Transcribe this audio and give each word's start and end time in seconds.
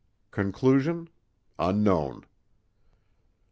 Conclusion: 0.31 1.09
Unknown. 1.59 2.25